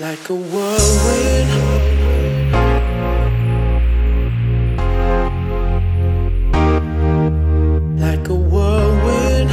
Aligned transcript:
like 0.00 0.28
a 0.28 0.34
whirlwind. 0.34 1.50
Like 8.00 8.28
a 8.28 8.34
whirlwind. 8.34 9.50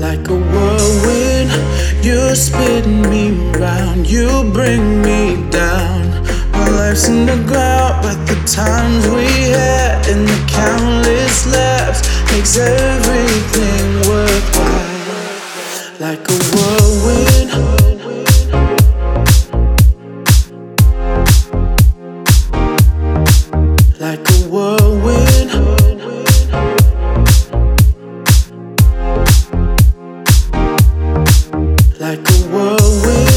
Like 0.00 0.28
a 0.28 0.34
whirlwind, 0.34 2.04
you're 2.04 2.34
spitting 2.34 3.02
me 3.02 3.52
around, 3.52 4.10
you 4.10 4.50
bring 4.52 5.02
me 5.02 5.48
down. 5.50 6.24
My 6.50 6.68
life's 6.68 7.06
in 7.06 7.26
the 7.26 7.36
ground, 7.46 8.02
but 8.02 8.16
the 8.26 8.42
times 8.44 9.06
we 9.06 9.26
had 9.52 10.04
and 10.08 10.26
the 10.26 10.44
countless 10.48 11.46
laughs 11.46 12.02
makes 12.32 12.58
worthwhile. 12.58 13.23
Like 16.04 16.28
a 16.28 16.36
whirlwind. 16.52 17.50
Like 23.98 24.28
a 24.28 24.38
whirlwind. 24.52 25.50
Like 31.98 32.28
a 32.28 32.38
whirlwind. 32.52 33.33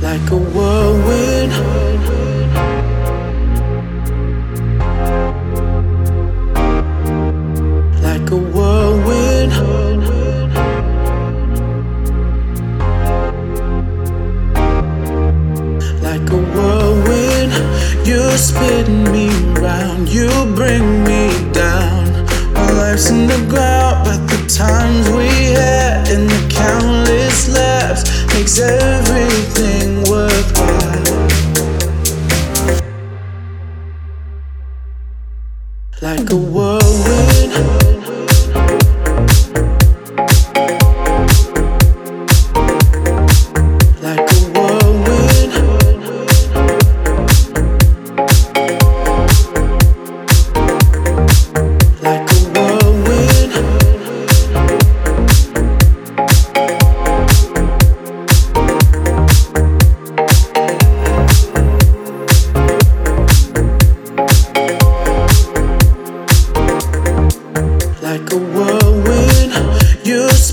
Like 0.00 0.30
a 0.30 0.36
whirlwind. 0.36 1.52
Like 8.02 8.30
a 8.30 8.36
whirlwind. 8.36 9.52
Like 16.02 16.30
a 16.30 16.36
whirlwind, 16.36 17.52
you're 18.06 18.38
spitting 18.38 19.04
me 19.12 19.28
around, 19.54 20.08
you 20.08 20.28
bring 20.54 21.04
me 21.04 21.30
down. 21.52 22.04
My 22.54 22.70
life's 22.72 23.10
in 23.10 23.26
the 23.26 23.44
ground, 23.48 24.04
but 24.04 24.26
the 24.28 24.46
times 24.48 25.08
we 25.10 25.28
had 25.54 26.08
and 26.08 26.28
the 26.28 26.54
countless 26.54 27.48
laughs 27.48 28.04
makes 28.34 28.58
everything 28.58 29.25
Like 36.02 36.30
a 36.30 36.36
whirlwind. 36.36 37.85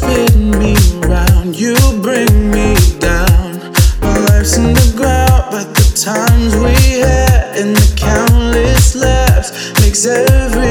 You're 0.05 0.59
me 0.59 0.75
around, 1.01 1.55
you 1.55 1.75
bring 2.01 2.51
me 2.51 2.75
down. 2.99 3.71
My 4.01 4.17
life's 4.27 4.57
in 4.57 4.73
the 4.73 4.93
ground, 4.97 5.45
but 5.49 5.73
the 5.73 5.87
times 5.95 6.55
we 6.55 6.75
had 6.99 7.57
and 7.57 7.75
the 7.75 7.93
countless 7.95 8.95
laughs 8.95 9.51
makes 9.81 10.05
every 10.05 10.62